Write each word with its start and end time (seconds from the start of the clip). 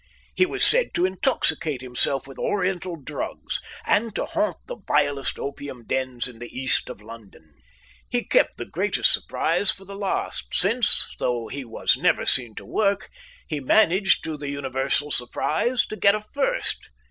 He 0.33 0.47
was 0.47 0.63
said 0.65 0.95
to 0.95 1.05
intoxicate 1.05 1.81
himself 1.81 2.25
with 2.25 2.39
Oriental 2.39 2.95
drugs, 2.95 3.61
and 3.85 4.15
to 4.15 4.25
haunt 4.25 4.57
the 4.65 4.77
vilest 4.87 5.37
opium 5.37 5.85
dens 5.85 6.27
in 6.27 6.39
the 6.39 6.47
East 6.49 6.89
of 6.89 7.03
London. 7.03 7.53
He 8.09 8.23
kept 8.27 8.57
the 8.57 8.65
greatest 8.65 9.13
surprise 9.13 9.69
for 9.69 9.85
the 9.85 9.95
last, 9.95 10.55
since, 10.55 11.07
though 11.19 11.49
he 11.49 11.63
was 11.63 11.97
never 11.97 12.25
seen 12.25 12.55
to 12.55 12.65
work, 12.65 13.09
he 13.47 13.59
managed, 13.59 14.23
to 14.23 14.37
the 14.37 14.49
universal 14.49 15.11
surprise, 15.11 15.85
to 15.85 15.95
get 15.95 16.15
a 16.15 16.21
first. 16.33 16.89